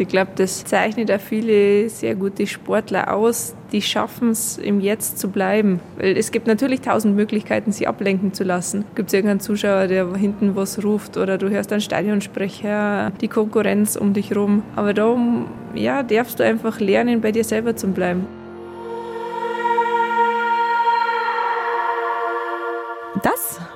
[0.00, 5.18] Ich glaube, das zeichnet auch viele sehr gute Sportler aus, die schaffen es, im Jetzt
[5.18, 5.80] zu bleiben.
[5.96, 8.84] Weil es gibt natürlich tausend Möglichkeiten, sie ablenken zu lassen.
[8.94, 13.96] Gibt es irgendeinen Zuschauer, der hinten was ruft oder du hörst einen Stadionsprecher, die Konkurrenz
[13.96, 14.62] um dich rum.
[14.76, 18.26] Aber darum ja, darfst du einfach lernen, bei dir selber zu bleiben.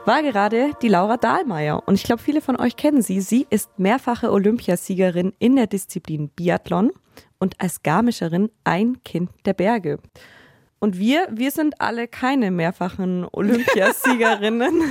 [0.05, 3.21] War gerade die Laura Dahlmeier und ich glaube, viele von euch kennen sie.
[3.21, 6.91] Sie ist mehrfache Olympiasiegerin in der Disziplin Biathlon
[7.38, 9.98] und als Garmischerin ein Kind der Berge.
[10.80, 14.83] Und wir, wir sind alle keine mehrfachen Olympiasiegerinnen,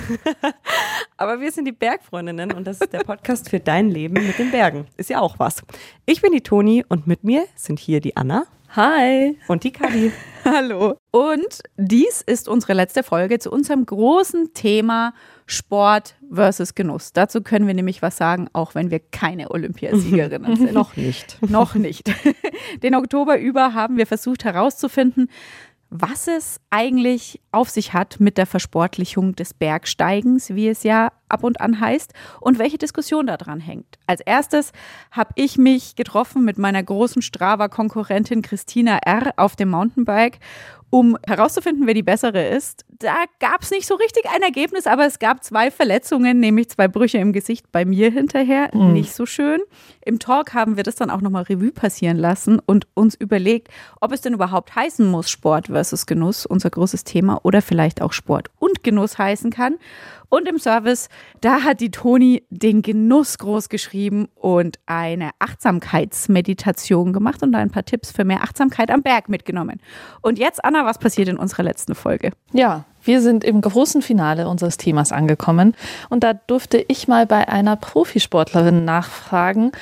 [1.17, 4.51] aber wir sind die Bergfreundinnen und das ist der Podcast für dein Leben mit den
[4.51, 4.87] Bergen.
[4.95, 5.61] Ist ja auch was.
[6.05, 8.45] Ich bin die Toni und mit mir sind hier die Anna.
[8.75, 9.37] Hi.
[9.49, 10.13] Und die Kadi.
[10.45, 10.95] Hallo.
[11.11, 15.13] Und dies ist unsere letzte Folge zu unserem großen Thema
[15.45, 17.11] Sport versus Genuss.
[17.11, 20.73] Dazu können wir nämlich was sagen, auch wenn wir keine Olympiasiegerinnen sind.
[20.73, 21.37] Noch nicht.
[21.49, 22.09] Noch nicht.
[22.81, 25.29] Den Oktober über haben wir versucht herauszufinden,
[25.93, 31.43] was es eigentlich auf sich hat mit der Versportlichung des Bergsteigens, wie es ja ab
[31.43, 33.99] und an heißt, und welche Diskussion daran hängt.
[34.07, 34.71] Als erstes
[35.11, 39.33] habe ich mich getroffen mit meiner großen Strava-Konkurrentin Christina R.
[39.35, 40.39] auf dem Mountainbike
[40.91, 42.85] um herauszufinden, wer die bessere ist.
[42.99, 46.87] Da gab es nicht so richtig ein Ergebnis, aber es gab zwei Verletzungen, nämlich zwei
[46.87, 48.69] Brüche im Gesicht bei mir hinterher.
[48.73, 48.93] Mhm.
[48.93, 49.61] Nicht so schön.
[50.05, 53.69] Im Talk haben wir das dann auch nochmal Revue passieren lassen und uns überlegt,
[54.01, 58.11] ob es denn überhaupt heißen muss, Sport versus Genuss, unser großes Thema, oder vielleicht auch
[58.11, 59.77] Sport und Genuss heißen kann.
[60.31, 61.09] Und im Service,
[61.41, 67.83] da hat die Toni den Genuss groß geschrieben und eine Achtsamkeitsmeditation gemacht und ein paar
[67.83, 69.81] Tipps für mehr Achtsamkeit am Berg mitgenommen.
[70.21, 72.31] Und jetzt, Anna, was passiert in unserer letzten Folge?
[72.53, 75.75] Ja, wir sind im großen Finale unseres Themas angekommen
[76.09, 79.73] und da durfte ich mal bei einer Profisportlerin nachfragen,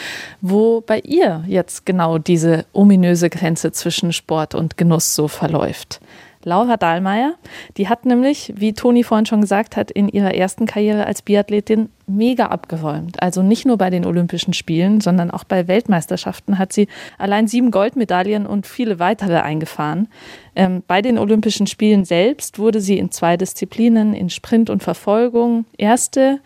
[0.41, 5.99] wo bei ihr jetzt genau diese ominöse Grenze zwischen Sport und Genuss so verläuft.
[6.43, 7.35] Laura Dahlmeier.
[7.77, 11.89] Die hat nämlich, wie Toni vorhin schon gesagt hat, in ihrer ersten Karriere als Biathletin
[12.07, 13.21] mega abgeräumt.
[13.21, 17.71] Also nicht nur bei den Olympischen Spielen, sondern auch bei Weltmeisterschaften hat sie allein sieben
[17.71, 20.07] Goldmedaillen und viele weitere eingefahren.
[20.55, 25.65] Ähm, bei den Olympischen Spielen selbst wurde sie in zwei Disziplinen, in Sprint und Verfolgung,
[25.77, 26.39] erste.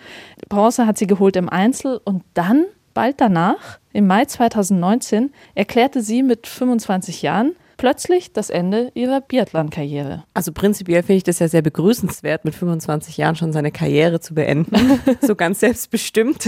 [0.49, 6.23] Bronze hat sie geholt im Einzel und dann bald danach, im Mai 2019, erklärte sie
[6.23, 10.23] mit 25 Jahren, plötzlich das Ende ihrer Biathlon-Karriere.
[10.33, 14.35] Also prinzipiell finde ich das ja sehr begrüßenswert, mit 25 Jahren schon seine Karriere zu
[14.35, 15.01] beenden.
[15.21, 16.47] so ganz selbstbestimmt.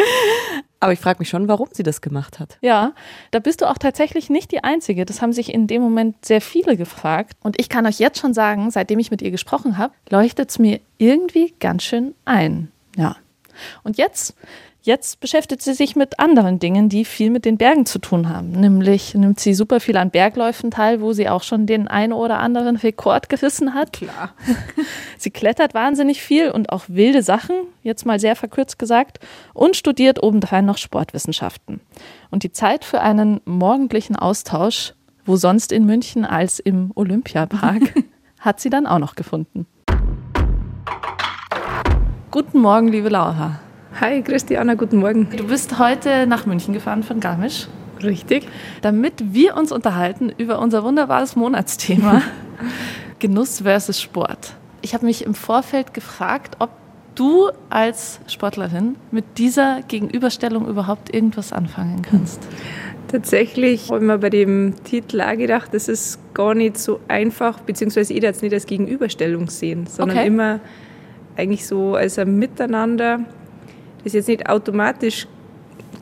[0.80, 2.58] Aber ich frage mich schon, warum sie das gemacht hat.
[2.62, 2.94] Ja,
[3.30, 5.06] da bist du auch tatsächlich nicht die Einzige.
[5.06, 7.36] Das haben sich in dem Moment sehr viele gefragt.
[7.44, 10.58] Und ich kann euch jetzt schon sagen, seitdem ich mit ihr gesprochen habe, leuchtet es
[10.58, 12.72] mir irgendwie ganz schön ein.
[12.96, 13.14] Ja.
[13.84, 14.34] Und jetzt
[14.86, 18.52] Jetzt beschäftigt sie sich mit anderen Dingen, die viel mit den Bergen zu tun haben.
[18.52, 22.38] Nämlich nimmt sie super viel an Bergläufen teil, wo sie auch schon den einen oder
[22.38, 23.92] anderen Rekord gerissen hat.
[23.92, 24.32] Klar.
[25.18, 29.18] sie klettert wahnsinnig viel und auch wilde Sachen, jetzt mal sehr verkürzt gesagt,
[29.54, 31.80] und studiert obendrein noch Sportwissenschaften.
[32.30, 37.82] Und die Zeit für einen morgendlichen Austausch, wo sonst in München als im Olympiapark,
[38.38, 39.66] hat sie dann auch noch gefunden.
[42.30, 43.58] Guten Morgen, liebe Laura.
[43.98, 45.26] Hi, Christiana, guten Morgen.
[45.34, 47.66] Du bist heute nach München gefahren von Garmisch.
[48.02, 48.46] Richtig.
[48.82, 52.20] Damit wir uns unterhalten über unser wunderbares Monatsthema
[53.20, 54.54] Genuss versus Sport.
[54.82, 56.68] Ich habe mich im Vorfeld gefragt, ob
[57.14, 62.46] du als Sportlerin mit dieser Gegenüberstellung überhaupt irgendwas anfangen kannst.
[63.08, 67.60] Tatsächlich habe ich mir bei dem Titel auch gedacht, das ist gar nicht so einfach,
[67.60, 70.26] beziehungsweise ich jetzt nicht als Gegenüberstellung sehen, sondern okay.
[70.26, 70.60] immer
[71.34, 73.20] eigentlich so als ein Miteinander
[74.04, 75.26] das jetzt nicht automatisch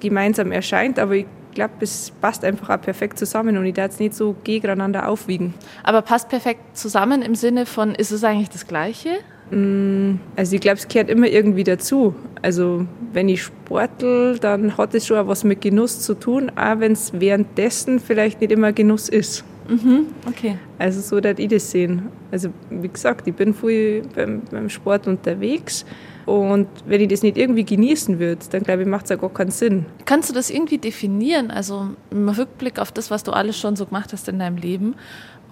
[0.00, 4.00] gemeinsam erscheint, aber ich glaube, es passt einfach auch perfekt zusammen und ich darf es
[4.00, 5.54] nicht so gegeneinander aufwiegen.
[5.82, 9.20] Aber passt perfekt zusammen im Sinne von, ist es eigentlich das Gleiche?
[9.50, 12.14] Mm, also ich glaube, es gehört immer irgendwie dazu.
[12.42, 16.80] Also wenn ich sportel, dann hat es schon auch was mit Genuss zu tun, auch
[16.80, 19.44] wenn es währenddessen vielleicht nicht immer Genuss ist.
[19.68, 20.58] Mhm, okay.
[20.78, 22.08] Also so, dass ich das sehen.
[22.30, 25.86] Also wie gesagt, ich bin viel beim, beim Sport unterwegs
[26.26, 29.30] und wenn ich das nicht irgendwie genießen würde, dann glaube ich, macht es ja gar
[29.30, 29.86] keinen Sinn.
[30.04, 31.50] Kannst du das irgendwie definieren?
[31.50, 34.94] Also im Rückblick auf das, was du alles schon so gemacht hast in deinem Leben,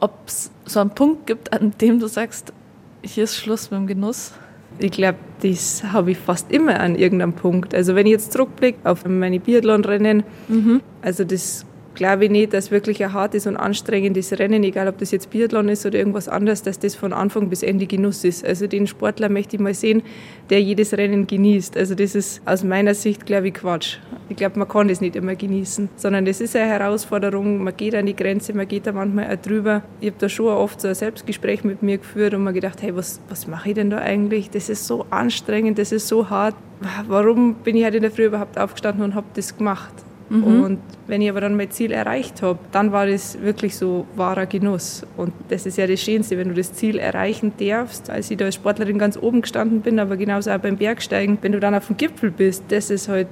[0.00, 2.52] ob es so einen Punkt gibt, an dem du sagst,
[3.02, 4.32] hier ist Schluss mit dem Genuss?
[4.78, 7.74] Ich glaube, das habe ich fast immer an irgendeinem Punkt.
[7.74, 10.80] Also wenn ich jetzt zurückblicke auf meine Biathlonrennen, mhm.
[11.02, 15.10] also das glaube ich nicht, dass wirklich ein hartes und anstrengendes Rennen, egal ob das
[15.10, 18.44] jetzt Biathlon ist oder irgendwas anderes, dass das von Anfang bis Ende Genuss ist.
[18.44, 20.02] Also den Sportler möchte ich mal sehen,
[20.50, 21.76] der jedes Rennen genießt.
[21.76, 23.98] Also das ist aus meiner Sicht, glaube ich, Quatsch.
[24.28, 27.62] Ich glaube, man kann das nicht immer genießen, sondern das ist eine Herausforderung.
[27.62, 29.82] Man geht an die Grenze, man geht da manchmal auch drüber.
[30.00, 32.96] Ich habe da schon oft so ein Selbstgespräch mit mir geführt und mir gedacht, hey,
[32.96, 34.50] was, was mache ich denn da eigentlich?
[34.50, 36.54] Das ist so anstrengend, das ist so hart.
[37.06, 39.92] Warum bin ich heute in der Früh überhaupt aufgestanden und habe das gemacht?
[40.32, 40.62] Mhm.
[40.62, 44.46] Und wenn ich aber dann mein Ziel erreicht habe, dann war das wirklich so wahrer
[44.46, 45.04] Genuss.
[45.16, 48.08] Und das ist ja das Schönste, wenn du das Ziel erreichen darfst.
[48.08, 51.52] Als ich da als Sportlerin ganz oben gestanden bin, aber genauso auch beim Bergsteigen, wenn
[51.52, 53.28] du dann auf dem Gipfel bist, das ist halt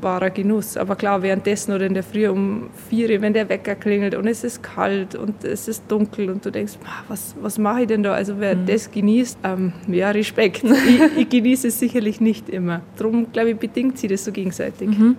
[0.00, 0.76] wahrer Genuss.
[0.76, 4.44] Aber klar, währenddessen oder in der Früh um vier, wenn der Wecker klingelt und es
[4.44, 6.74] ist kalt und es ist dunkel und du denkst,
[7.08, 8.12] was, was mache ich denn da?
[8.12, 8.66] Also wer mhm.
[8.66, 10.62] das genießt, ähm, ja, Respekt.
[10.64, 12.82] ich, ich, genieße es sicherlich nicht immer.
[12.96, 14.88] Darum, glaube ich, bedingt sie das so gegenseitig.
[14.88, 15.16] Mhm.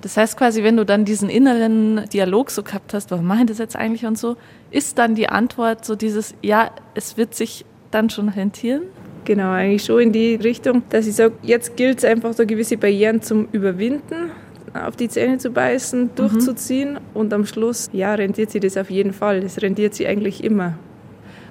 [0.00, 3.46] Das heißt quasi, wenn du dann diesen inneren Dialog so gehabt hast, warum mache ich
[3.46, 4.36] das jetzt eigentlich und so,
[4.70, 8.82] ist dann die Antwort so dieses, ja, es wird sich dann schon rentieren?
[9.24, 12.76] Genau, eigentlich schon in die Richtung, dass ich sage, jetzt gilt es einfach so gewisse
[12.76, 14.30] Barrieren zum Überwinden,
[14.72, 16.14] auf die Zähne zu beißen, mhm.
[16.14, 16.98] durchzuziehen mhm.
[17.14, 19.40] und am Schluss, ja, rentiert sie das auf jeden Fall.
[19.40, 20.78] Das rentiert sie eigentlich immer.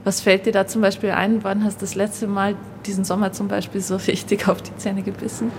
[0.05, 1.43] Was fällt dir da zum Beispiel ein?
[1.43, 2.55] Wann hast du das letzte Mal
[2.85, 5.51] diesen Sommer zum Beispiel so richtig auf die Zähne gebissen?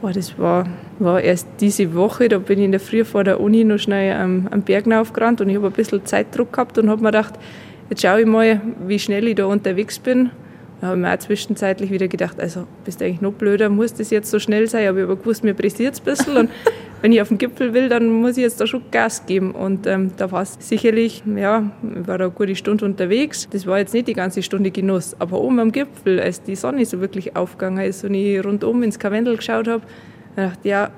[0.00, 0.68] Boah, das war,
[1.00, 4.14] war erst diese Woche, da bin ich in der Früh vor der Uni noch schnell
[4.16, 7.34] am, am Berg aufgerannt und ich habe ein bisschen Zeitdruck gehabt und habe mir gedacht,
[7.90, 10.30] jetzt schaue ich mal, wie schnell ich da unterwegs bin.
[10.80, 13.94] Da habe ich mir auch zwischenzeitlich wieder gedacht, also bist du eigentlich noch blöder, muss
[13.94, 14.88] das jetzt so schnell sein?
[14.88, 16.50] Aber ich habe gewusst, mir pressiert es ein bisschen und
[17.02, 19.52] wenn ich auf den Gipfel will, dann muss ich jetzt da schon Gas geben.
[19.52, 23.48] Und ähm, da war es sicherlich, ja, ich war da eine gute Stunde unterwegs.
[23.50, 25.14] Das war jetzt nicht die ganze Stunde Genuss.
[25.20, 28.98] Aber oben am Gipfel, als die Sonne so wirklich aufgegangen ist und ich rundum ins
[28.98, 29.82] Karwendel geschaut habe,
[30.34, 30.90] dachte ich, ja,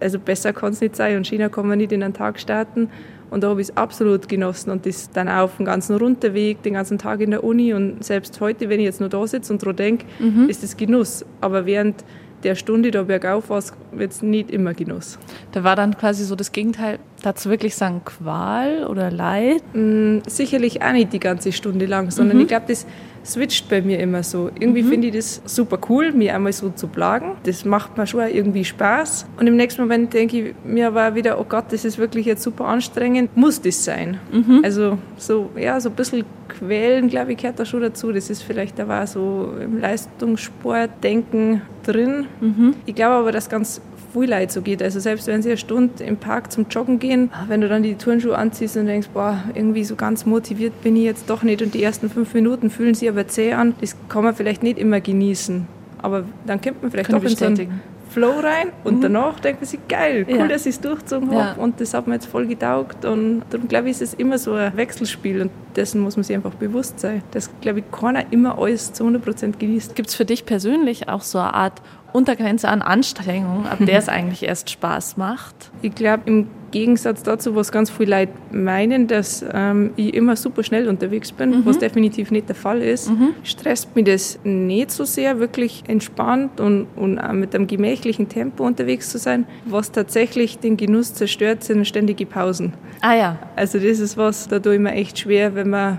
[0.00, 1.16] also besser kann es nicht sein.
[1.16, 2.88] Und China kann man nicht in einen Tag starten.
[3.32, 6.62] Und da habe ich es absolut genossen und das dann auch auf dem ganzen Runterweg,
[6.62, 7.72] den ganzen Tag in der Uni.
[7.72, 10.50] Und selbst heute, wenn ich jetzt noch da sitze und daran denke, mhm.
[10.50, 11.24] ist das Genuss.
[11.40, 12.04] Aber während
[12.44, 15.18] der Stunde da bergauf war es jetzt nicht immer Genuss.
[15.52, 19.62] Da war dann quasi so das Gegenteil, dazu wirklich sagen Qual oder Leid?
[19.72, 22.42] Mm, sicherlich auch nicht die ganze Stunde lang, sondern mhm.
[22.42, 22.86] ich glaube, das
[23.24, 24.50] switcht bei mir immer so.
[24.58, 24.88] Irgendwie mhm.
[24.88, 27.36] finde ich das super cool, mir einmal so zu plagen.
[27.44, 29.26] Das macht mir schon irgendwie Spaß.
[29.38, 32.42] Und im nächsten Moment denke ich mir aber wieder, oh Gott, das ist wirklich jetzt
[32.42, 33.36] super anstrengend.
[33.36, 34.18] Muss das sein?
[34.30, 34.60] Mhm.
[34.64, 38.12] Also so, ja, so ein bisschen quälen, glaube ich, gehört da schon dazu.
[38.12, 42.26] Das ist vielleicht da war so im Leistungssportdenken drin.
[42.40, 42.74] Mhm.
[42.86, 43.80] Ich glaube aber, dass ganz
[44.12, 44.82] viel Leid so geht.
[44.82, 47.94] Also selbst wenn sie eine Stunde im Park zum Joggen gehen, wenn du dann die
[47.94, 51.74] Turnschuhe anziehst und denkst, boah, irgendwie so ganz motiviert bin ich jetzt doch nicht und
[51.74, 55.00] die ersten fünf Minuten fühlen sich aber zäh an, das kann man vielleicht nicht immer
[55.00, 55.66] genießen.
[56.00, 57.80] Aber dann kommt man vielleicht Kann doch in so einen
[58.12, 59.00] Flow rein und mhm.
[59.00, 60.46] danach denkt man sich, geil, cool, ja.
[60.46, 61.62] dass ich es durchgezogen habe ja.
[61.62, 64.52] und das hat mir jetzt voll getaugt und darum glaube ich, ist es immer so
[64.52, 68.58] ein Wechselspiel und dessen muss man sich einfach bewusst sein, dass, glaube ich, keiner immer
[68.58, 69.94] alles zu 100% genießt.
[69.94, 71.80] Gibt es für dich persönlich auch so eine Art
[72.12, 75.54] Untergrenze an Anstrengung, ab der es eigentlich erst Spaß macht?
[75.82, 80.62] Ich glaube, im Gegensatz dazu, was ganz viele Leute meinen, dass ähm, ich immer super
[80.62, 81.66] schnell unterwegs bin, mhm.
[81.66, 83.34] was definitiv nicht der Fall ist, mhm.
[83.44, 88.64] stresst mich das nicht so sehr, wirklich entspannt und, und auch mit einem gemächlichen Tempo
[88.64, 89.46] unterwegs zu sein.
[89.66, 92.72] Was tatsächlich den Genuss zerstört, sind ständige Pausen.
[93.00, 93.38] Ah ja.
[93.54, 95.98] Also das ist was, da tue ich mir echt schwer, wenn man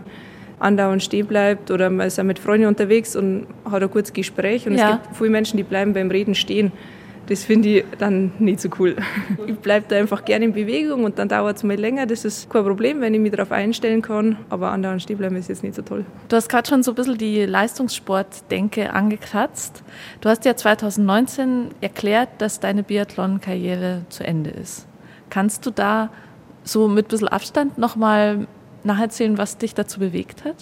[0.63, 4.65] andauernd stehen bleibt oder man ist ja mit Freunden unterwegs und hat ein kurzes Gespräch
[4.65, 4.95] und ja.
[4.95, 6.71] es gibt viele Menschen, die bleiben beim Reden stehen.
[7.27, 8.97] Das finde ich dann nicht so cool.
[9.47, 12.05] Ich bleibe da einfach gerne in Bewegung und dann dauert es mal länger.
[12.05, 14.37] Das ist kein Problem, wenn ich mich darauf einstellen kann.
[14.49, 16.03] Aber andauernd stehen bleiben ist jetzt nicht so toll.
[16.27, 19.83] Du hast gerade schon so ein bisschen die Leistungssportdenke angekratzt.
[20.19, 24.85] Du hast ja 2019 erklärt, dass deine Biathlon-Karriere zu Ende ist.
[25.29, 26.09] Kannst du da
[26.65, 28.47] so mit ein bisschen Abstand nochmal
[28.85, 30.55] nacherzählen, was dich dazu bewegt hat?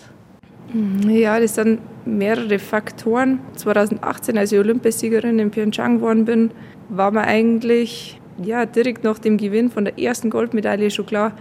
[1.07, 3.39] Ja, das sind mehrere Faktoren.
[3.55, 6.51] 2018, als ich Olympiasiegerin in Pyeongchang geworden bin,
[6.89, 11.33] war mir eigentlich ja, direkt nach dem Gewinn von der ersten Goldmedaille schon klar,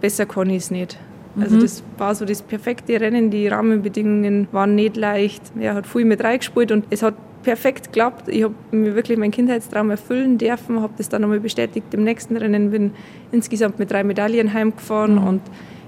[0.00, 0.98] besser kann ich es nicht.
[1.40, 1.60] Also mhm.
[1.60, 5.42] das war so das perfekte Rennen, die Rahmenbedingungen waren nicht leicht.
[5.58, 8.28] Er hat viel mit reingespielt und es hat perfekt geklappt.
[8.28, 12.36] Ich habe mir wirklich meinen Kindheitstraum erfüllen dürfen, habe das dann nochmal bestätigt im nächsten
[12.36, 12.92] Rennen, bin
[13.32, 15.26] insgesamt mit drei Medaillen heimgefahren mhm.
[15.26, 15.40] und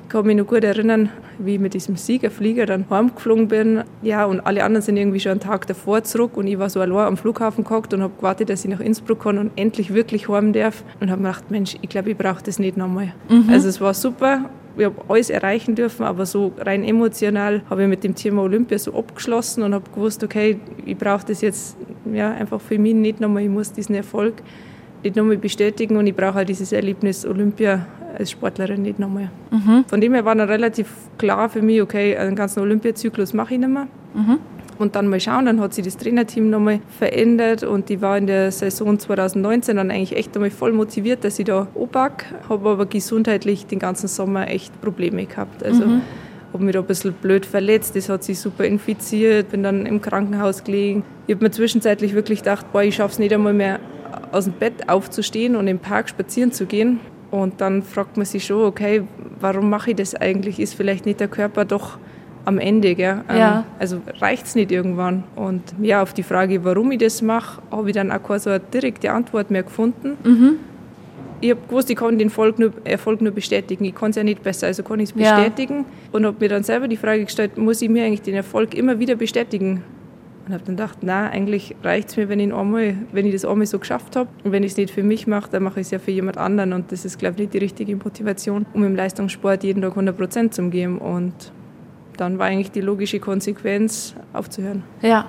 [0.06, 1.08] ich kann mich noch gut erinnern,
[1.40, 3.82] wie ich mit diesem Siegerflieger dann heimgeflogen bin.
[4.02, 6.80] Ja, und alle anderen sind irgendwie schon einen Tag davor zurück und ich war so
[6.80, 10.28] allein am Flughafen gehockt und habe gewartet, dass ich nach Innsbruck kann und endlich wirklich
[10.28, 10.84] heim darf.
[11.00, 13.14] Und habe mir gedacht, Mensch, ich glaube, ich brauche das nicht nochmal.
[13.28, 13.48] Mhm.
[13.50, 14.48] Also es war super.
[14.78, 18.78] Ich habe alles erreichen dürfen, aber so rein emotional habe ich mit dem Thema Olympia
[18.78, 21.76] so abgeschlossen und habe gewusst, okay, ich brauche das jetzt
[22.12, 23.42] ja, einfach für mich nicht nochmal.
[23.42, 24.34] Ich muss diesen Erfolg
[25.06, 27.86] nicht nochmal bestätigen und ich brauche halt dieses Erlebnis Olympia
[28.18, 29.30] als Sportlerin nicht nochmal.
[29.50, 29.84] Mhm.
[29.86, 33.60] Von dem her war dann relativ klar für mich, okay, einen ganzen Olympiazyklus mache ich
[33.60, 33.86] nicht mehr.
[34.14, 34.38] Mhm.
[34.78, 38.26] Und dann mal schauen, dann hat sich das Trainerteam nochmal verändert und ich war in
[38.26, 42.84] der Saison 2019 dann eigentlich echt einmal voll motiviert, dass ich da oback, habe aber
[42.86, 45.64] gesundheitlich den ganzen Sommer echt Probleme gehabt.
[45.64, 46.02] Also mhm.
[46.52, 50.02] habe mich da ein bisschen blöd verletzt, das hat sich super infiziert, bin dann im
[50.02, 51.04] Krankenhaus gelegen.
[51.26, 53.80] Ich habe mir zwischenzeitlich wirklich gedacht, boah, ich schaffe es nicht einmal mehr
[54.32, 57.00] aus dem Bett aufzustehen und im Park spazieren zu gehen.
[57.30, 59.02] Und dann fragt man sich schon, okay,
[59.40, 60.60] warum mache ich das eigentlich?
[60.60, 61.98] Ist vielleicht nicht der Körper doch
[62.44, 62.94] am Ende.
[62.94, 63.22] Gell?
[63.28, 63.58] Ja.
[63.58, 65.24] Ähm, also reicht es nicht irgendwann.
[65.34, 68.50] Und ja, auf die Frage, warum ich das mache, habe ich dann auch keine so
[68.50, 70.16] eine direkte Antwort mehr gefunden.
[70.24, 70.56] Mhm.
[71.40, 73.84] Ich habe gewusst, ich kann den Erfolg nur, Erfolg nur bestätigen.
[73.84, 75.78] Ich kann es ja nicht besser, also kann ich es bestätigen.
[75.78, 75.84] Ja.
[76.12, 78.98] Und habe mir dann selber die Frage gestellt, muss ich mir eigentlich den Erfolg immer
[78.98, 79.82] wieder bestätigen?
[80.46, 83.44] Und habe dann gedacht, na, eigentlich reicht es mir, wenn ich, einmal, wenn ich das
[83.44, 84.28] einmal so geschafft habe.
[84.44, 86.38] Und wenn ich es nicht für mich mache, dann mache ich es ja für jemand
[86.38, 86.72] anderen.
[86.72, 90.16] Und das ist, glaube ich, nicht die richtige Motivation, um im Leistungssport jeden Tag 100
[90.16, 90.98] Prozent zu geben.
[90.98, 91.34] Und
[92.16, 94.84] dann war eigentlich die logische Konsequenz, aufzuhören.
[95.02, 95.26] Ja.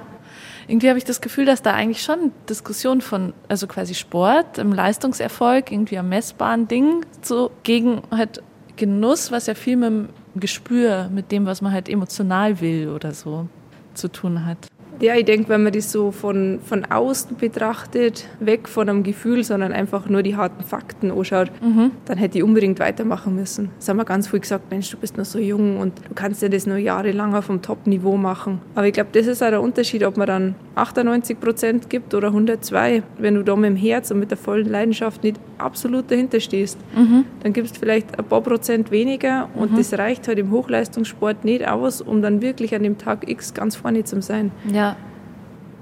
[0.67, 4.71] Irgendwie habe ich das Gefühl, dass da eigentlich schon Diskussion von, also quasi Sport, im
[4.71, 8.43] Leistungserfolg, irgendwie am messbaren Ding, so gegen halt
[8.75, 13.13] Genuss, was ja viel mit dem Gespür, mit dem, was man halt emotional will oder
[13.13, 13.47] so
[13.93, 14.67] zu tun hat.
[15.00, 19.44] Ja, ich denke, wenn man das so von, von außen betrachtet, weg von einem Gefühl,
[19.44, 21.92] sondern einfach nur die harten Fakten anschaut, mhm.
[22.06, 23.70] dann hätte ich unbedingt weitermachen müssen.
[23.77, 26.42] Das haben wir ganz früh gesagt, Mensch, du bist noch so jung und du kannst
[26.42, 28.60] ja das nur jahrelang auf dem Top-Niveau machen.
[28.75, 32.27] Aber ich glaube, das ist auch der Unterschied, ob man dann 98 Prozent gibt oder
[32.27, 33.04] 102.
[33.18, 36.77] Wenn du da mit dem Herz und mit der vollen Leidenschaft nicht absolut dahinter stehst,
[36.96, 37.25] mhm.
[37.44, 39.77] dann gibst du vielleicht ein paar Prozent weniger und mhm.
[39.77, 43.75] das reicht halt im Hochleistungssport nicht aus, um dann wirklich an dem Tag X ganz
[43.75, 44.51] vorne zu sein.
[44.72, 44.87] Ja.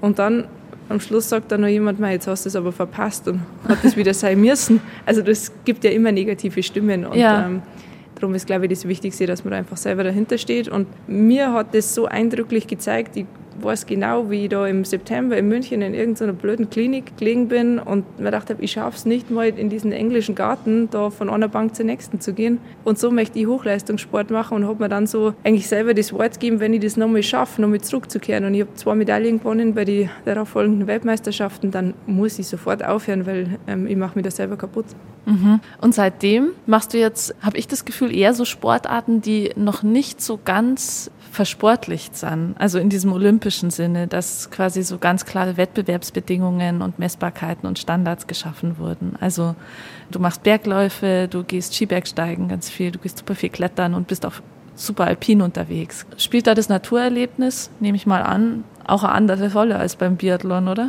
[0.00, 0.46] Und dann
[0.88, 3.96] am Schluss sagt dann noch jemand, jetzt hast du es aber verpasst und hat es
[3.96, 4.80] wieder sein müssen.
[5.04, 7.04] Also das gibt ja immer negative Stimmen.
[7.04, 7.46] Und ja.
[7.46, 7.62] ähm,
[8.14, 10.68] darum ist, glaube ich, das Wichtigste, dass man einfach selber dahinter steht.
[10.68, 13.26] Und mir hat das so eindrücklich gezeigt, ich
[13.62, 17.78] weiß genau, wie ich da im September in München in irgendeiner blöden Klinik gelegen bin
[17.78, 21.30] und mir gedacht habe, ich schaffe es nicht mal in diesen englischen Garten, da von
[21.30, 22.58] einer Bank zur nächsten zu gehen.
[22.84, 26.34] Und so möchte ich Hochleistungssport machen und habe mir dann so eigentlich selber das Wort
[26.34, 28.44] gegeben, wenn ich das nochmal schaffe, nochmal zurückzukehren.
[28.44, 33.26] Und ich habe zwei Medaillen gewonnen bei den darauffolgenden Weltmeisterschaften, dann muss ich sofort aufhören,
[33.26, 34.86] weil ähm, ich mache mich da selber kaputt.
[35.26, 35.60] Mhm.
[35.80, 40.22] Und seitdem machst du jetzt, habe ich das Gefühl, eher so Sportarten, die noch nicht
[40.22, 46.80] so ganz versportlicht sind, also in diesem olympischen Sinne, dass quasi so ganz klare Wettbewerbsbedingungen
[46.80, 49.16] und Messbarkeiten und Standards geschaffen wurden.
[49.20, 49.54] Also
[50.10, 54.24] du machst Bergläufe, du gehst Skibergsteigen ganz viel, du gehst super viel klettern und bist
[54.24, 54.32] auch
[54.74, 56.06] super alpin unterwegs.
[56.16, 60.68] Spielt da das Naturerlebnis, nehme ich mal an, auch eine andere Rolle als beim Biathlon,
[60.68, 60.88] oder?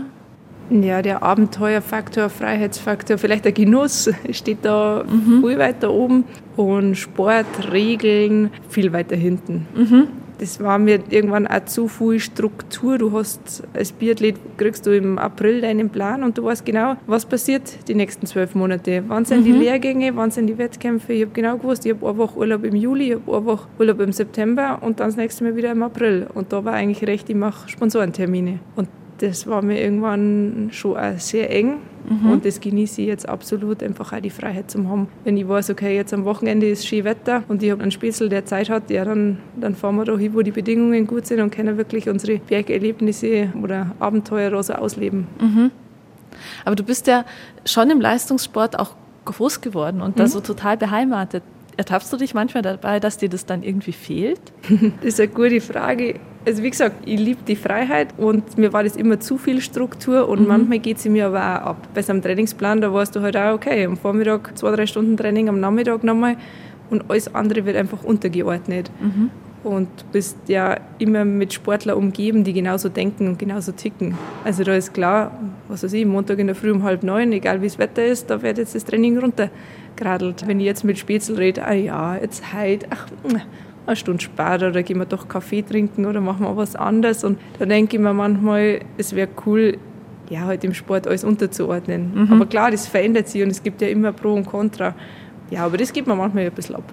[0.70, 5.42] Ja, der Abenteuerfaktor, Freiheitsfaktor, vielleicht der Genuss steht da mhm.
[5.46, 6.24] viel weiter oben
[6.56, 9.68] und Sport, Regeln viel weiter hinten.
[9.76, 10.08] Mhm
[10.40, 12.98] das war mir irgendwann auch zu viel Struktur.
[12.98, 17.26] Du hast als Biathlet kriegst du im April deinen Plan und du weißt genau, was
[17.26, 19.04] passiert die nächsten zwölf Monate.
[19.08, 19.46] Wann sind mhm.
[19.46, 21.14] die Lehrgänge, wann sind die Wettkämpfe?
[21.14, 23.68] Ich habe genau gewusst, ich habe eine Woche Urlaub im Juli, ich habe eine Woche
[23.80, 26.28] Urlaub im September und dann das nächste Mal wieder im April.
[26.34, 28.60] Und da war eigentlich recht, ich mache Sponsorentermine.
[28.76, 31.78] Und das war mir irgendwann schon auch sehr eng.
[32.10, 32.32] Mhm.
[32.32, 35.10] Und das genieße ich jetzt absolut, einfach auch die Freiheit zu haben.
[35.24, 38.30] Wenn ich weiß, okay, jetzt am Wochenende ist schön Wetter und ich habe einen Spätzl,
[38.30, 41.42] der Zeit hat, ja, dann, dann fahren wir da hin, wo die Bedingungen gut sind
[41.42, 45.28] und können wirklich unsere Bergerlebnisse oder Abenteuer so ausleben.
[45.40, 45.72] Mhm.
[46.64, 47.26] Aber du bist ja
[47.66, 48.96] schon im Leistungssport auch
[49.26, 50.20] groß geworden und mhm.
[50.20, 51.44] da so total beheimatet.
[51.76, 54.42] Ertappst du dich manchmal dabei, dass dir das dann irgendwie fehlt?
[54.70, 54.80] das
[55.14, 56.16] ist eine gute Frage.
[56.48, 60.30] Also wie gesagt, ich liebe die Freiheit und mir war das immer zu viel Struktur
[60.30, 60.48] und mhm.
[60.48, 61.90] manchmal geht sie mir aber auch ab.
[61.94, 65.18] Bei so einem Trainingsplan, da weißt du halt auch, okay, am Vormittag zwei, drei Stunden
[65.18, 66.38] Training, am Nachmittag nochmal
[66.90, 68.90] und alles andere wird einfach untergeordnet.
[69.02, 69.30] Mhm.
[69.66, 74.18] Und du bist ja immer mit Sportlern umgeben, die genauso denken und genauso ticken.
[74.46, 75.38] Also da ist klar,
[75.68, 78.30] was weiß ich, Montag in der Früh um halb neun, egal wie das Wetter ist,
[78.30, 80.48] da wird jetzt das Training runtergeradelt.
[80.48, 83.08] Wenn ich jetzt mit Spätzl rede, ah ja, jetzt heute, ach,
[83.88, 87.24] eine Stunde später oder gehen wir doch Kaffee trinken oder machen wir was anderes.
[87.24, 89.78] Und da denke ich mir manchmal, es wäre cool,
[90.30, 92.12] ja, halt im Sport alles unterzuordnen.
[92.14, 92.34] Mhm.
[92.34, 94.94] Aber klar, das verändert sich und es gibt ja immer Pro und Contra.
[95.50, 96.84] Ja, aber das gibt man manchmal ein bisschen ab.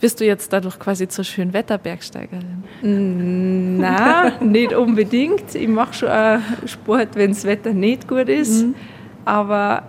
[0.00, 2.62] Bist du jetzt dadurch quasi zur schönen Wetterbergsteigerin?
[2.82, 5.54] Mm, nein, nicht unbedingt.
[5.54, 6.08] Ich mache schon
[6.66, 8.64] Sport, wenn das Wetter nicht gut ist.
[8.64, 8.74] Mhm.
[9.24, 9.82] Aber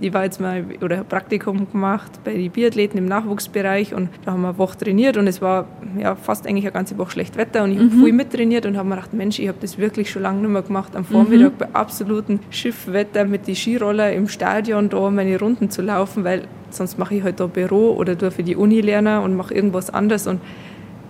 [0.00, 4.32] ich war jetzt mal oder ein Praktikum gemacht bei den Biathleten im Nachwuchsbereich und da
[4.32, 5.66] haben wir eine Woche trainiert und es war
[5.98, 7.90] ja fast eigentlich eine ganze Woche schlecht Wetter und ich mhm.
[7.90, 10.50] habe viel mittrainiert und habe mir gedacht, Mensch, ich habe das wirklich schon lange nicht
[10.50, 11.58] mehr gemacht, am Vormittag mhm.
[11.58, 16.98] bei absolutem Schiffwetter mit den Skiroller im Stadion da meine Runden zu laufen, weil sonst
[16.98, 20.26] mache ich halt da Büro oder tue für die Uni lernen und mache irgendwas anderes
[20.26, 20.40] und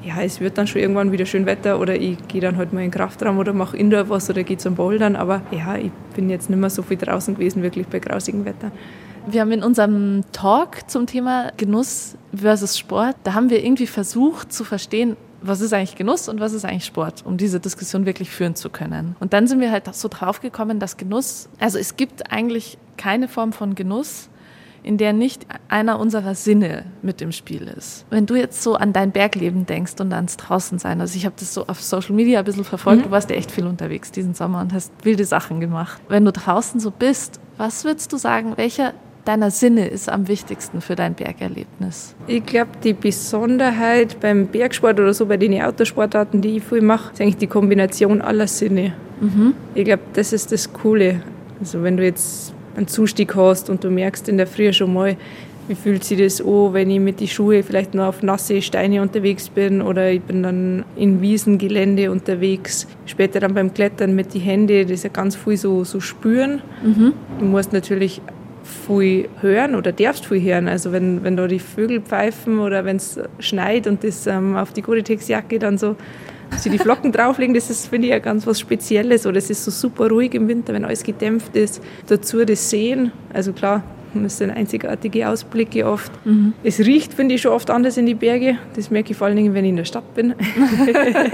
[0.04, 2.80] ja, es wird dann schon irgendwann wieder schön Wetter oder ich gehe dann halt mal
[2.80, 5.16] in den Kraftraum oder mache Indoor was oder gehe zum Bouldern.
[5.16, 8.72] Aber ja, ich bin jetzt nicht mehr so viel draußen gewesen, wirklich bei grausigem Wetter.
[9.26, 14.52] Wir haben in unserem Talk zum Thema Genuss versus Sport, da haben wir irgendwie versucht
[14.52, 18.30] zu verstehen, was ist eigentlich Genuss und was ist eigentlich Sport, um diese Diskussion wirklich
[18.30, 19.16] führen zu können.
[19.20, 23.28] Und dann sind wir halt so drauf gekommen, dass Genuss, also es gibt eigentlich keine
[23.28, 24.28] Form von Genuss,
[24.82, 28.04] in der nicht einer unserer Sinne mit im Spiel ist.
[28.10, 31.54] Wenn du jetzt so an dein Bergleben denkst und ans Draußensein, also ich habe das
[31.54, 33.04] so auf Social Media ein bisschen verfolgt, mhm.
[33.04, 36.00] du warst ja echt viel unterwegs diesen Sommer und hast wilde Sachen gemacht.
[36.08, 40.80] Wenn du draußen so bist, was würdest du sagen, welcher deiner Sinne ist am wichtigsten
[40.80, 42.14] für dein Bergerlebnis?
[42.26, 47.12] Ich glaube, die Besonderheit beim Bergsport oder so bei den Autosportarten, die ich viel mache,
[47.12, 48.94] ist eigentlich die Kombination aller Sinne.
[49.20, 49.54] Mhm.
[49.74, 51.22] Ich glaube, das ist das Coole.
[51.60, 55.16] Also wenn du jetzt einen Zustieg hast und du merkst in der Früh schon mal,
[55.68, 59.00] wie fühlt sich das an, wenn ich mit den Schuhen vielleicht noch auf nasse Steine
[59.00, 62.88] unterwegs bin oder ich bin dann in Wiesengelände unterwegs.
[63.06, 66.62] Später dann beim Klettern mit den Händen, das ist ja ganz viel so, so spüren.
[66.82, 67.12] Mhm.
[67.38, 68.20] Du musst natürlich
[68.64, 70.68] viel hören oder darfst viel hören.
[70.68, 74.72] Also wenn, wenn da die Vögel pfeifen oder wenn es schneit und das ähm, auf
[74.72, 75.96] die Gore-Tex-Jacke dann so
[76.58, 79.26] sie die Flocken drauflegen, das ist, finde ich, ja ganz was Spezielles.
[79.26, 81.82] Oder es ist so super ruhig im Winter, wenn alles gedämpft ist.
[82.06, 83.82] Dazu das Sehen, also klar,
[84.14, 86.12] das sind einzigartige Ausblicke oft.
[86.26, 86.52] Mhm.
[86.62, 88.58] Es riecht, finde ich, schon oft anders in die Berge.
[88.76, 90.34] Das merke ich vor allen Dingen, wenn ich in der Stadt bin.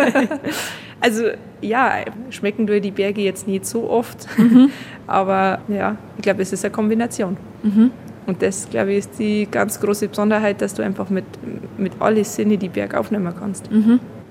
[1.01, 1.25] also
[1.61, 4.27] ja, schmecken durch die Berge jetzt nicht so oft.
[4.39, 4.71] Mhm.
[5.07, 7.37] Aber ja, ich glaube, es ist eine Kombination.
[7.63, 7.91] Mhm.
[8.27, 11.25] Und das, glaube ich, ist die ganz große Besonderheit, dass du einfach mit,
[11.79, 13.71] mit allen Sinne die Berge aufnehmen kannst.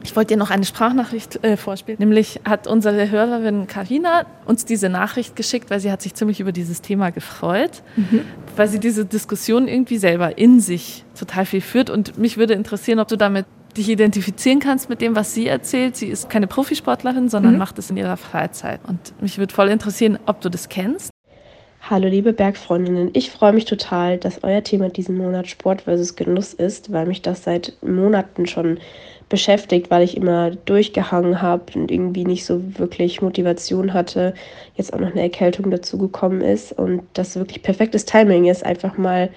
[0.04, 2.00] Ich wollte dir noch eine Sprachnachricht äh, vorspielen.
[2.00, 6.51] Nämlich hat unsere Hörerin Karina uns diese Nachricht geschickt, weil sie hat sich ziemlich über
[6.51, 8.22] dieses Thema gefreut, mhm.
[8.56, 11.89] weil sie diese Diskussion irgendwie selber in sich total viel führt.
[11.89, 15.96] Und mich würde interessieren, ob du damit dich identifizieren kannst mit dem, was sie erzählt.
[15.96, 17.60] Sie ist keine Profisportlerin, sondern mhm.
[17.60, 18.80] macht es in ihrer Freizeit.
[18.88, 21.12] Und mich würde voll interessieren, ob du das kennst.
[21.89, 26.53] Hallo liebe Bergfreundinnen, ich freue mich total, dass euer Thema diesen Monat Sport versus Genuss
[26.53, 28.79] ist, weil mich das seit Monaten schon
[29.29, 34.33] beschäftigt, weil ich immer durchgehangen habe und irgendwie nicht so wirklich Motivation hatte.
[34.75, 38.98] Jetzt auch noch eine Erkältung dazu gekommen ist und das wirklich perfektes Timing ist, einfach
[38.98, 39.29] mal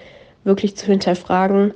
[0.43, 1.73] wirklich zu hinterfragen,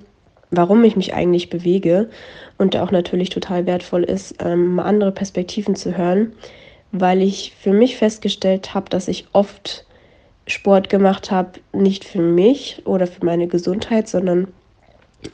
[0.51, 2.09] warum ich mich eigentlich bewege
[2.57, 6.33] und auch natürlich total wertvoll ist, ähm, andere Perspektiven zu hören,
[6.91, 9.85] weil ich für mich festgestellt habe, dass ich oft
[10.47, 14.47] Sport gemacht habe, nicht für mich oder für meine Gesundheit, sondern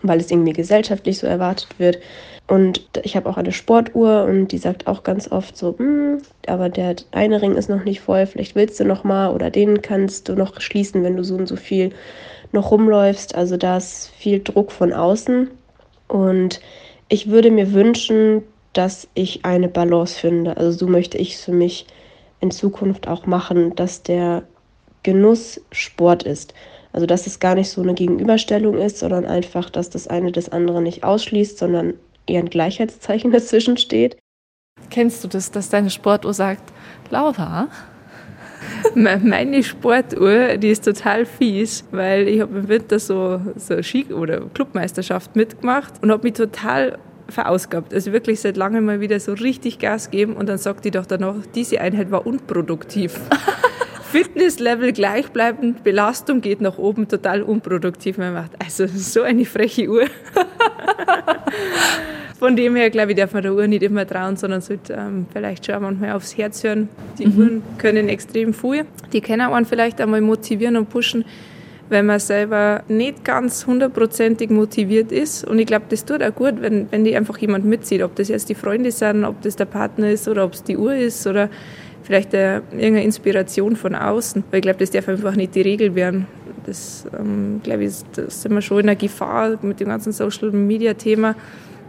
[0.01, 1.99] weil es irgendwie gesellschaftlich so erwartet wird.
[2.47, 6.69] Und ich habe auch eine Sportuhr und die sagt auch ganz oft so, hm, aber
[6.69, 10.27] der eine Ring ist noch nicht voll, vielleicht willst du noch mal oder den kannst
[10.27, 11.91] du noch schließen, wenn du so und so viel
[12.51, 13.35] noch rumläufst.
[13.35, 15.49] Also da ist viel Druck von außen
[16.07, 16.59] und
[17.07, 20.57] ich würde mir wünschen, dass ich eine Balance finde.
[20.57, 21.85] Also so möchte ich es für mich
[22.41, 24.43] in Zukunft auch machen, dass der
[25.03, 26.53] Genuss Sport ist.
[26.93, 30.49] Also dass es gar nicht so eine Gegenüberstellung ist, sondern einfach, dass das eine das
[30.49, 31.93] andere nicht ausschließt, sondern
[32.27, 34.17] eher ein Gleichheitszeichen dazwischen steht.
[34.89, 36.71] Kennst du das, dass deine Sportuhr sagt,
[37.09, 37.69] Laura?
[38.95, 44.41] Meine Sportuhr, die ist total fies, weil ich habe im Winter so, so Ski- oder
[44.53, 46.97] Clubmeisterschaft mitgemacht und habe mich total
[47.29, 47.93] verausgabt.
[47.93, 51.05] Also wirklich seit langem mal wieder so richtig Gas geben und dann sagt die doch
[51.05, 53.19] danach, diese Einheit war unproduktiv.
[54.11, 58.17] Fitnesslevel gleichbleibend, Belastung geht nach oben, total unproduktiv.
[58.17, 60.03] Man macht also so eine freche Uhr.
[62.37, 65.27] Von dem her, glaube ich, darf man der Uhr nicht immer trauen, sondern sollte ähm,
[65.31, 66.89] vielleicht schon manchmal aufs Herz hören.
[67.19, 67.39] Die mhm.
[67.39, 68.85] Uhren können extrem viel.
[69.13, 71.23] Die können einen vielleicht einmal motivieren und pushen,
[71.87, 75.45] wenn man selber nicht ganz hundertprozentig motiviert ist.
[75.45, 78.27] Und ich glaube, das tut auch gut, wenn, wenn die einfach jemand mitzieht, ob das
[78.27, 81.25] jetzt die Freunde sind, ob das der Partner ist oder ob es die Uhr ist
[81.27, 81.49] oder
[82.03, 84.43] vielleicht eine, irgendeine Inspiration von außen.
[84.51, 86.27] Weil ich glaube, das darf einfach nicht die Regel werden.
[86.65, 91.35] Das, ähm, glaube ich, da sind wir schon in einer Gefahr mit dem ganzen Social-Media-Thema.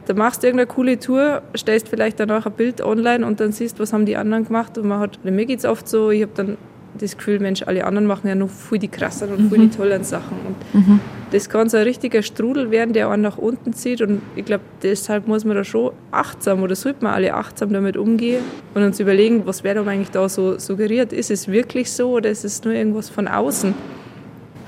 [0.07, 3.79] Da machst du irgendeine coole Tour, stellst vielleicht danach ein Bild online und dann siehst,
[3.79, 4.77] was haben die anderen gemacht.
[4.79, 6.57] Und man hat, mir geht es oft so, ich habe dann
[6.99, 9.49] das Gefühl, Mensch, alle anderen machen ja noch viel die krasseren und mhm.
[9.51, 10.37] viel die tollen Sachen.
[10.47, 11.01] Und mhm.
[11.31, 14.03] das kann so ein richtiger Strudel werden, der einen nach unten zieht.
[14.03, 17.97] Und ich glaube, deshalb muss man da schon achtsam oder sollte man alle achtsam damit
[17.97, 18.43] umgehen
[18.75, 21.13] und uns überlegen, was wäre eigentlich da so suggeriert.
[21.13, 23.75] Ist es wirklich so oder ist es nur irgendwas von außen?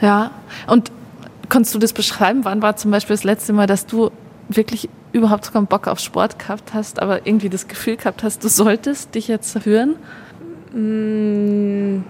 [0.00, 0.30] Ja,
[0.66, 0.90] und
[1.48, 2.40] kannst du das beschreiben?
[2.44, 4.10] Wann war zum Beispiel das letzte Mal, dass du
[4.48, 8.48] wirklich überhaupt keinen Bock auf Sport gehabt hast, aber irgendwie das Gefühl gehabt hast, du
[8.48, 9.96] solltest dich jetzt führen?
[10.74, 12.02] Mm,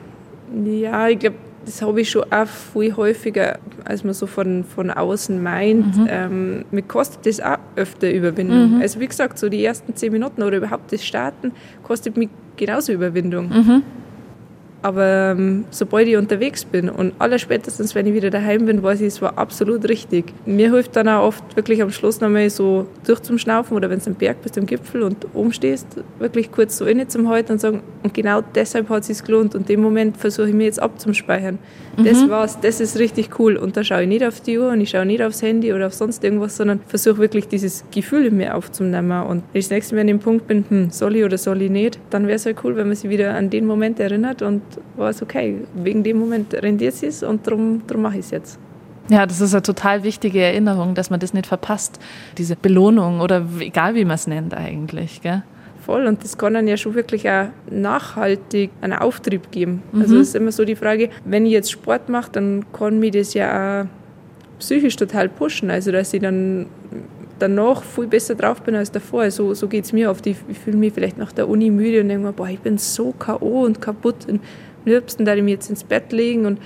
[0.64, 4.90] ja, ich glaube, das habe ich schon auch viel häufiger, als man so von, von
[4.90, 5.96] außen meint.
[5.96, 6.06] Mhm.
[6.08, 8.76] Ähm, mir kostet das auch öfter Überwindung.
[8.76, 8.80] Mhm.
[8.80, 12.92] Also wie gesagt, so die ersten zehn Minuten oder überhaupt das Starten kostet mich genauso
[12.92, 13.48] Überwindung.
[13.48, 13.82] Mhm.
[14.84, 19.06] Aber ähm, sobald ich unterwegs bin und allerspätestens, wenn ich wieder daheim bin, weiß ich,
[19.06, 20.26] es war absolut richtig.
[20.44, 24.14] Mir hilft dann auch oft wirklich am Schluss nochmal so durchzuschnaufen oder wenn du am
[24.14, 25.86] Berg bist, am Gipfel und oben stehst,
[26.18, 29.54] wirklich kurz so inne zum Halten und sagen, und genau deshalb hat es sich gelohnt.
[29.54, 31.58] Und dem Moment versuche ich mir jetzt abzuspeichern.
[31.96, 32.04] Mhm.
[32.04, 33.56] Das war's, das ist richtig cool.
[33.56, 35.86] Und da schaue ich nicht auf die Uhr und ich schaue nicht aufs Handy oder
[35.86, 39.22] auf sonst irgendwas, sondern versuche wirklich dieses Gefühl in mir aufzunehmen.
[39.22, 41.62] Und wenn ich das nächste Mal an dem Punkt bin, hm, soll ich oder soll
[41.62, 44.42] ich nicht, dann wäre es halt cool, wenn man sich wieder an den Moment erinnert
[44.42, 44.60] und
[44.96, 45.62] war es okay.
[45.74, 48.58] Wegen dem Moment rendiert es und darum, darum mache ich es jetzt.
[49.10, 51.98] Ja, das ist eine total wichtige Erinnerung, dass man das nicht verpasst.
[52.38, 55.20] Diese Belohnung oder egal wie man es nennt eigentlich.
[55.20, 55.42] Gell?
[55.84, 59.82] Voll und das kann dann ja schon wirklich auch nachhaltig einen Auftrieb geben.
[59.92, 60.02] Also mhm.
[60.02, 63.10] Also es ist immer so die Frage, wenn ich jetzt Sport mache, dann kann mich
[63.10, 63.86] das ja auch
[64.58, 65.70] psychisch total pushen.
[65.70, 66.66] Also dass ich dann
[67.38, 69.30] danach viel besser drauf bin als davor.
[69.30, 70.26] So, so geht es mir oft.
[70.26, 72.78] Ich, ich fühle mich vielleicht nach der Uni müde und denke mir, boah, ich bin
[72.78, 73.64] so K.O.
[73.64, 74.26] und kaputt.
[74.28, 74.40] Und
[74.84, 76.58] am liebsten da ich mich jetzt ins Bett legen und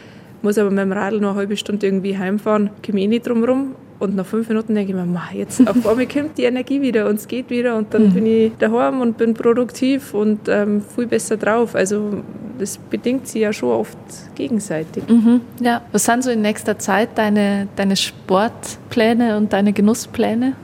[0.42, 3.44] muss aber mit dem Radl noch eine halbe Stunde irgendwie heimfahren, komme ich nicht drum
[3.44, 3.74] rum.
[3.98, 7.16] Und nach fünf Minuten denke ich mir, jetzt auf einmal kommt die Energie wieder und
[7.16, 8.14] es geht wieder und dann mhm.
[8.14, 11.74] bin ich daheim und bin produktiv und ähm, viel besser drauf.
[11.74, 12.22] Also
[12.58, 13.98] das bedingt sich ja schon oft
[14.34, 15.02] gegenseitig.
[15.08, 15.40] Mhm.
[15.61, 15.82] Ja.
[15.92, 20.54] Was sind so in nächster Zeit deine, deine Sportpläne und deine Genusspläne?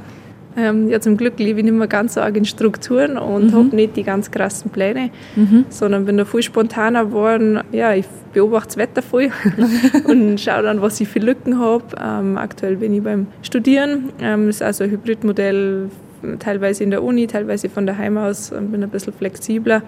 [0.57, 3.55] Ähm, ja, zum Glück lebe ich nicht mehr ganz so arg in Strukturen und mhm.
[3.55, 5.67] habe nicht die ganz krassen Pläne, mhm.
[5.69, 7.61] sondern bin da viel spontaner geworden.
[7.73, 9.31] Ja, ich beobachte das Wetter voll
[10.05, 11.85] und schaue dann, was ich für Lücken habe.
[12.01, 14.11] Ähm, aktuell bin ich beim Studieren.
[14.21, 15.91] Ähm, das ist also ein Hybridmodell,
[16.39, 18.53] teilweise in der Uni, teilweise von daheim aus.
[18.53, 19.83] Ähm, bin ein bisschen flexibler.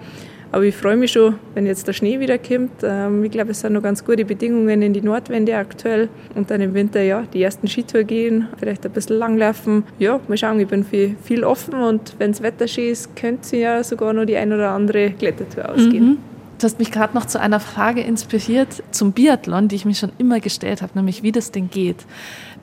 [0.51, 2.83] Aber ich freue mich schon, wenn jetzt der Schnee wieder kommt.
[2.83, 6.09] Ähm, ich glaube, es sind noch ganz gute Bedingungen in die Nordwende aktuell.
[6.35, 9.83] Und dann im Winter, ja, die ersten Skitour gehen, vielleicht ein bisschen langlaufen.
[9.99, 13.57] Ja, mal schauen, ich bin viel, viel offen und wenn das Wetter schön ist, könnte
[13.57, 16.05] ja sogar noch die ein oder andere Klettertour ausgehen.
[16.05, 16.17] Mhm.
[16.59, 20.11] Du hast mich gerade noch zu einer Frage inspiriert zum Biathlon, die ich mir schon
[20.17, 22.05] immer gestellt habe, nämlich wie das denn geht.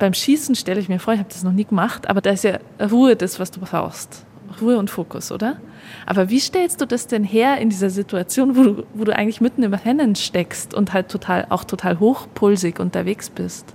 [0.01, 2.43] Beim Schießen stelle ich mir vor, ich habe das noch nie gemacht, aber da ist
[2.43, 2.59] ja
[2.91, 4.25] Ruhe das, was du brauchst.
[4.61, 5.59] Ruhe und Fokus, oder?
[6.07, 9.41] Aber wie stellst du das denn her in dieser Situation, wo du, wo du eigentlich
[9.41, 13.75] mitten im Rennen steckst und halt total, auch total hochpulsig unterwegs bist?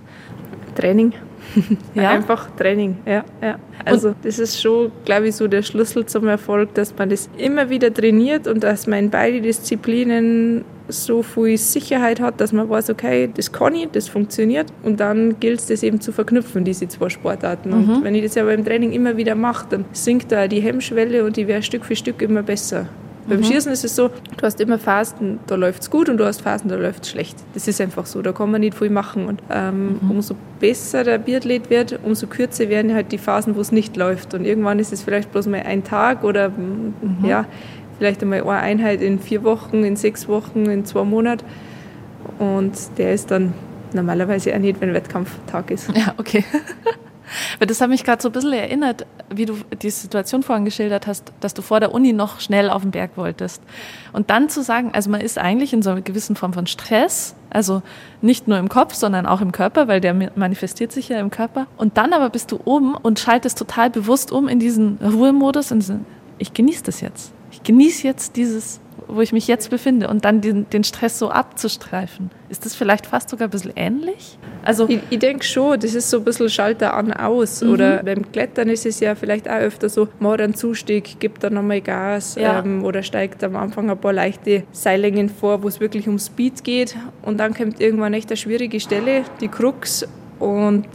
[0.74, 1.12] Training.
[1.94, 2.10] Ja?
[2.10, 3.24] Einfach Training, ja.
[3.42, 3.58] ja.
[3.84, 7.28] Also und das ist schon, glaube ich, so der Schlüssel zum Erfolg, dass man das
[7.36, 12.68] immer wieder trainiert und dass man in beide Disziplinen so viel Sicherheit hat, dass man
[12.68, 16.64] weiß, okay, das kann ich, das funktioniert und dann gilt es das eben zu verknüpfen,
[16.64, 17.70] diese zwei Sportarten.
[17.70, 17.90] Mhm.
[17.90, 21.24] Und wenn ich das ja beim Training immer wieder mache, dann sinkt da die Hemmschwelle
[21.24, 22.86] und die wäre Stück für Stück immer besser.
[23.28, 23.44] Beim mhm.
[23.44, 26.42] Schießen ist es so, du hast immer Phasen, da läuft es gut und du hast
[26.42, 27.36] Phasen, da läuft es schlecht.
[27.54, 29.26] Das ist einfach so, da kann man nicht viel machen.
[29.26, 30.10] Und ähm, mhm.
[30.10, 34.34] umso besser der Biathlet wird, umso kürzer werden halt die Phasen, wo es nicht läuft.
[34.34, 37.24] Und irgendwann ist es vielleicht bloß mal ein Tag oder mhm.
[37.24, 37.46] ja,
[37.98, 41.44] vielleicht einmal eine Einheit in vier Wochen, in sechs Wochen, in zwei Monaten.
[42.38, 43.52] Und der ist dann
[43.92, 45.90] normalerweise auch nicht, wenn Wettkampftag ist.
[45.94, 46.44] Ja, okay.
[47.58, 51.06] Weil das hat mich gerade so ein bisschen erinnert, wie du die Situation vorhin geschildert
[51.06, 53.62] hast, dass du vor der Uni noch schnell auf den Berg wolltest.
[54.12, 57.34] Und dann zu sagen, also man ist eigentlich in so einer gewissen Form von Stress,
[57.50, 57.82] also
[58.20, 61.66] nicht nur im Kopf, sondern auch im Körper, weil der manifestiert sich ja im Körper.
[61.76, 66.00] Und dann aber bist du oben und schaltest total bewusst um in diesen Ruhemodus und
[66.38, 68.80] ich genieße das jetzt ich genieße jetzt dieses,
[69.14, 72.30] wo ich mich jetzt befinde und dann den, den Stress so abzustreifen.
[72.48, 74.38] Ist das vielleicht fast sogar ein bisschen ähnlich?
[74.64, 77.62] Also ich, ich denke schon, das ist so ein bisschen Schalter an aus.
[77.62, 77.70] Mhm.
[77.70, 81.54] Oder beim Klettern ist es ja vielleicht auch öfter so, mal einen Zustieg, gibt dann
[81.54, 82.60] nochmal Gas ja.
[82.60, 86.64] ähm, oder steigt am Anfang ein paar leichte Seillängen vor, wo es wirklich um Speed
[86.64, 86.96] geht.
[87.22, 90.06] Und dann kommt irgendwann echt eine schwierige Stelle, die Krux.
[90.38, 90.86] Und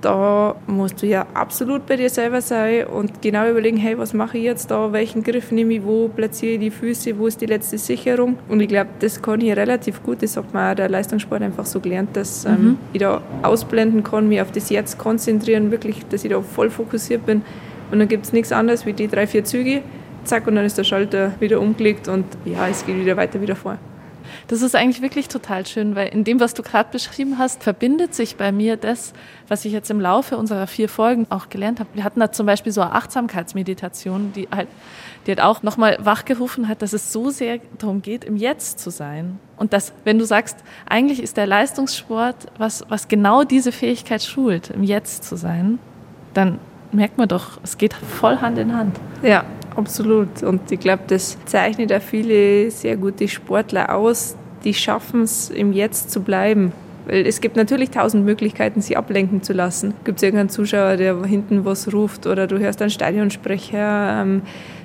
[0.00, 4.38] da musst du ja absolut bei dir selber sein und genau überlegen, hey, was mache
[4.38, 7.46] ich jetzt da, welchen Griff nehme ich, wo platziere ich die Füße, wo ist die
[7.46, 8.38] letzte Sicherung.
[8.48, 11.80] Und ich glaube, das kann ich relativ gut, das hat auch der Leistungssport einfach so
[11.80, 12.78] gelernt, dass ähm, mhm.
[12.92, 17.26] ich da ausblenden kann, mich auf das Jetzt konzentrieren, wirklich, dass ich da voll fokussiert
[17.26, 17.42] bin.
[17.90, 19.82] Und dann gibt es nichts anderes wie die drei, vier Züge,
[20.24, 23.56] zack, und dann ist der Schalter wieder umgelegt und ja, es geht wieder weiter, wieder
[23.56, 23.78] vor.
[24.48, 28.14] Das ist eigentlich wirklich total schön, weil in dem, was du gerade beschrieben hast, verbindet
[28.14, 29.12] sich bei mir das,
[29.46, 31.90] was ich jetzt im Laufe unserer vier Folgen auch gelernt habe.
[31.92, 34.68] Wir hatten da zum Beispiel so eine Achtsamkeitsmeditation, die halt,
[35.26, 38.88] die halt auch nochmal wachgerufen hat, dass es so sehr darum geht, im Jetzt zu
[38.88, 39.38] sein.
[39.58, 40.56] Und dass, wenn du sagst,
[40.88, 45.78] eigentlich ist der Leistungssport, was, was genau diese Fähigkeit schult, im Jetzt zu sein,
[46.32, 46.58] dann
[46.90, 48.98] merkt man doch, es geht voll Hand in Hand.
[49.22, 49.44] Ja,
[49.78, 50.42] absolut.
[50.42, 55.72] Und ich glaube, das zeichnet auch viele sehr gute Sportler aus, die schaffen es, im
[55.72, 56.72] Jetzt zu bleiben.
[57.06, 59.94] Weil es gibt natürlich tausend Möglichkeiten, sie ablenken zu lassen.
[60.04, 64.42] Gibt es irgendeinen Zuschauer, der hinten was ruft oder du hörst einen Stadionsprecher, ähm,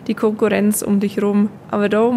[0.07, 1.49] die Konkurrenz um dich rum.
[1.69, 2.09] Aber da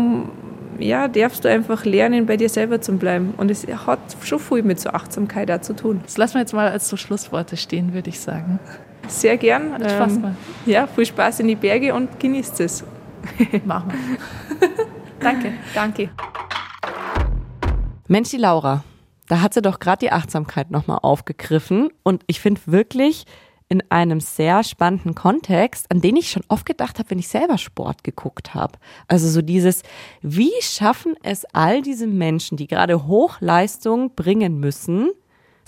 [0.79, 3.35] ja, darfst du einfach lernen, bei dir selber zu bleiben.
[3.37, 6.01] Und es hat schon viel mit so Achtsamkeit auch zu tun.
[6.05, 8.61] Das lassen wir jetzt mal als so Schlussworte stehen, würde ich sagen.
[9.09, 9.73] Sehr gern.
[9.73, 10.37] Hat Spaß ähm.
[10.67, 12.85] Ja, viel Spaß in die Berge und genießt es.
[13.65, 14.69] Machen wir.
[15.21, 15.53] Danke.
[15.75, 16.11] Danke.
[18.09, 18.85] Mensch, die Laura,
[19.29, 21.91] da hat sie doch gerade die Achtsamkeit nochmal aufgegriffen.
[22.03, 23.25] Und ich finde wirklich
[23.69, 27.59] in einem sehr spannenden Kontext, an den ich schon oft gedacht habe, wenn ich selber
[27.59, 28.79] Sport geguckt habe.
[29.09, 29.83] Also so dieses,
[30.23, 35.11] wie schaffen es all diese Menschen, die gerade Hochleistung bringen müssen,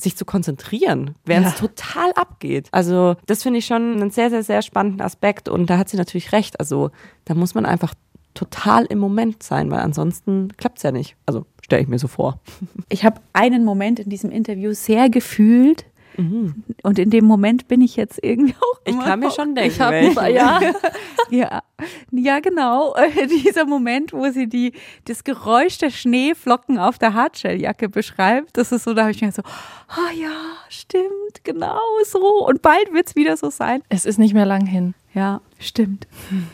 [0.01, 1.53] sich zu konzentrieren, während ja.
[1.53, 2.69] es total abgeht.
[2.71, 5.97] Also das finde ich schon einen sehr, sehr, sehr spannenden Aspekt und da hat sie
[5.97, 6.61] natürlich recht.
[6.61, 6.91] Also
[7.25, 7.95] da muss man einfach
[8.35, 11.17] total im Moment sein, weil ansonsten klappt es ja nicht.
[11.27, 12.41] Also stelle ich mir so vor.
[12.89, 15.85] Ich habe einen Moment in diesem Interview sehr gefühlt,
[16.19, 16.65] Mhm.
[16.83, 18.81] Und in dem Moment bin ich jetzt irgendwie auch.
[18.85, 19.71] Ich kann mir schon denken.
[19.71, 19.93] Ich hab,
[20.29, 20.61] ja,
[21.31, 21.63] ja,
[22.11, 22.95] ja, genau.
[23.45, 24.73] Dieser Moment, wo sie die,
[25.05, 29.31] das Geräusch der Schneeflocken auf der Hardshelljacke beschreibt, das ist so, da habe ich mir
[29.31, 30.33] so, ah oh ja,
[30.69, 32.45] stimmt, genau so.
[32.47, 33.83] Und bald wird es wieder so sein.
[33.89, 34.95] Es ist nicht mehr lang hin.
[35.15, 36.09] Ja, stimmt.
[36.31, 36.49] Hm.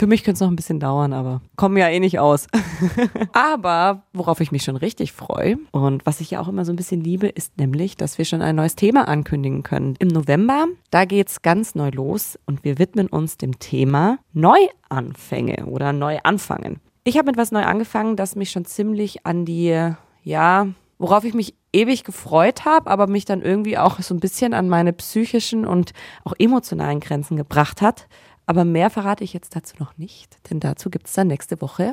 [0.00, 2.46] Für mich könnte es noch ein bisschen dauern, aber kommen ja eh nicht aus.
[3.34, 6.76] aber worauf ich mich schon richtig freue und was ich ja auch immer so ein
[6.76, 9.96] bisschen liebe, ist nämlich, dass wir schon ein neues Thema ankündigen können.
[9.98, 15.66] Im November, da geht es ganz neu los und wir widmen uns dem Thema Neuanfänge
[15.66, 16.80] oder Neuanfangen.
[17.04, 21.34] Ich habe mit was neu angefangen, das mich schon ziemlich an die, ja, worauf ich
[21.34, 25.66] mich ewig gefreut habe, aber mich dann irgendwie auch so ein bisschen an meine psychischen
[25.66, 25.92] und
[26.24, 28.06] auch emotionalen Grenzen gebracht hat.
[28.50, 31.92] Aber mehr verrate ich jetzt dazu noch nicht, denn dazu gibt es dann nächste Woche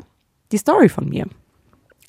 [0.51, 1.27] die Story von mir.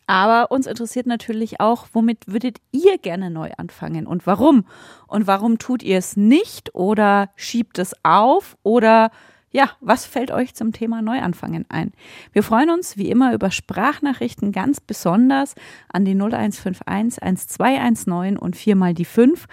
[0.07, 4.65] Aber uns interessiert natürlich auch, womit würdet ihr gerne neu anfangen und warum?
[5.07, 9.11] Und warum tut ihr es nicht oder schiebt es auf oder
[9.51, 11.93] ja, was fällt euch zum Thema Neuanfangen ein?
[12.33, 15.57] Wir freuen uns wie immer über Sprachnachrichten ganz besonders
[15.93, 19.47] an die 0151 1219 und viermal die 5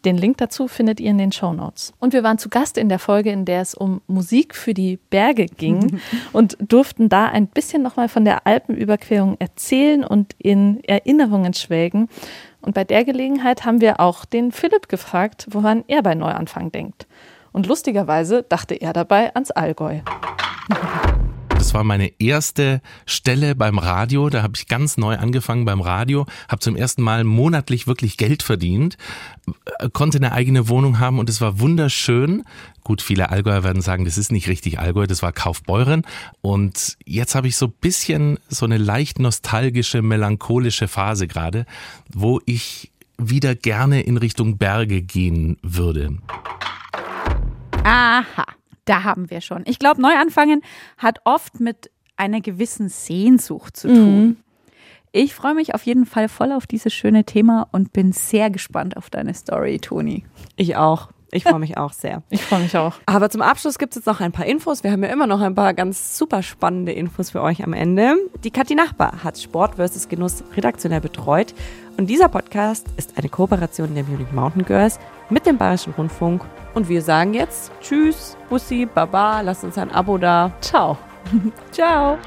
[0.06, 1.94] Den Link dazu findet ihr in den Show Notes.
[2.00, 4.98] Und wir waren zu Gast in der Folge, in der es um Musik für die
[5.10, 6.00] Berge ging
[6.34, 12.08] und durften da ein bisschen nochmal von der Alpenüberquerung erzählen und in Erinnerungen schwelgen.
[12.62, 17.08] Und bei der Gelegenheit haben wir auch den Philipp gefragt, woran er bei Neuanfang denkt.
[17.52, 20.00] Und lustigerweise dachte er dabei ans Allgäu.
[21.70, 24.32] Das war meine erste Stelle beim Radio.
[24.32, 28.42] Da habe ich ganz neu angefangen beim Radio, habe zum ersten Mal monatlich wirklich Geld
[28.42, 28.98] verdient,
[29.78, 32.44] äh, konnte eine eigene Wohnung haben und es war wunderschön.
[32.84, 36.08] Gut, viele Allgäuer werden sagen, das ist nicht richtig Allgäu, das war Kaufbeuren.
[36.42, 41.68] Und jetzt habe ich so bisschen so eine leicht nostalgische, melancholische Phase gerade,
[42.12, 46.18] wo ich wieder gerne in Richtung Berge gehen würde.
[47.84, 48.48] Aha
[48.90, 49.64] da haben wir schon.
[49.66, 50.62] Ich glaube, Neuanfangen
[50.98, 54.20] hat oft mit einer gewissen Sehnsucht zu tun.
[54.20, 54.38] Mhm.
[55.12, 58.98] Ich freue mich auf jeden Fall voll auf dieses schöne Thema und bin sehr gespannt
[58.98, 60.26] auf deine Story, Toni.
[60.56, 61.10] Ich auch.
[61.32, 62.24] Ich freue mich auch sehr.
[62.32, 62.96] Ich freue mich auch.
[63.06, 64.84] Aber zum Abschluss gibt es jetzt noch ein paar Infos.
[64.84, 68.16] Wir haben ja immer noch ein paar ganz super spannende Infos für euch am Ende.
[68.44, 70.10] Die Kathi Nachbar hat Sport vs.
[70.10, 71.54] Genuss redaktionell betreut.
[71.98, 75.00] Und dieser Podcast ist eine Kooperation der Munich Mountain Girls
[75.30, 76.44] mit dem Bayerischen Rundfunk.
[76.74, 80.52] Und wir sagen jetzt Tschüss, Bussi, Baba, lasst uns ein Abo da.
[80.62, 80.98] Ciao.
[81.72, 82.18] Ciao.